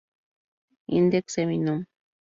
[0.87, 1.85] Index Seminum.